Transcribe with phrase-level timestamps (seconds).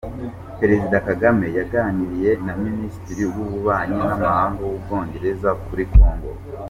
[0.59, 6.29] Perezida Kagame yaganiriye na Minisitiri w’Ububanyi n’Amahanga w’u Bwongereza kuri Congo